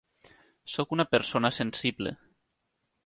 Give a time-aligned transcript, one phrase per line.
[0.75, 2.15] Sóc una persona sensible.